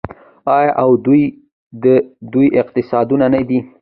آیا 0.57 0.71
او 0.83 0.91
دا 0.93 1.01
دی 1.11 1.23
د 1.83 1.85
دوی 2.31 2.47
اقتصاد 2.61 3.07
نه 3.33 3.41
دی؟ 3.49 3.59